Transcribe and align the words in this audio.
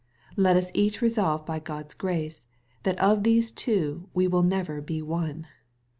Let 0.35 0.57
us 0.57 0.71
each 0.73 0.99
resolve 0.99 1.45
by 1.45 1.59
Q 1.59 1.75
od's 1.75 1.93
grace, 1.93 2.43
that 2.81 2.99
of 2.99 3.21
these 3.21 3.51
two 3.51 4.09
we 4.15 4.27
will 4.27 4.41
never 4.41 4.81
be 4.81 4.99
one. 4.99 5.45